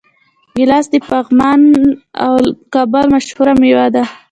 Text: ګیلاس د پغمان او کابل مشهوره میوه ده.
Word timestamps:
ګیلاس 0.57 0.85
د 0.93 0.95
پغمان 1.09 1.61
او 2.25 2.33
کابل 2.73 3.05
مشهوره 3.13 3.53
میوه 3.61 3.87
ده. 3.95 4.03